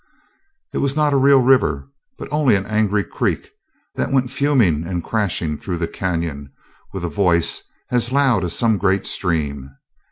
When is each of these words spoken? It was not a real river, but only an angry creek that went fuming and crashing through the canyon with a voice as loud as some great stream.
It 0.73 0.79
was 0.79 0.95
not 0.95 1.13
a 1.13 1.15
real 1.15 1.41
river, 1.41 1.87
but 2.17 2.27
only 2.31 2.55
an 2.55 2.65
angry 2.65 3.03
creek 3.03 3.51
that 3.93 4.11
went 4.11 4.31
fuming 4.31 4.83
and 4.87 5.03
crashing 5.03 5.59
through 5.59 5.77
the 5.77 5.87
canyon 5.87 6.51
with 6.91 7.05
a 7.05 7.07
voice 7.07 7.61
as 7.91 8.11
loud 8.11 8.43
as 8.43 8.57
some 8.57 8.79
great 8.79 9.05
stream. 9.05 9.75